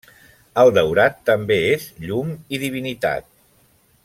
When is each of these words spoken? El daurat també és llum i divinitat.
El 0.61 0.71
daurat 0.77 1.19
també 1.31 1.59
és 1.75 1.87
llum 2.07 2.35
i 2.57 2.65
divinitat. 2.65 3.33